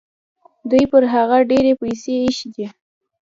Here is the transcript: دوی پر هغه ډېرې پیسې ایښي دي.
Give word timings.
دوی 0.69 0.83
پر 0.91 1.03
هغه 1.13 1.37
ډېرې 1.49 1.73
پیسې 1.81 2.13
ایښي 2.21 2.47
دي. 2.55 2.65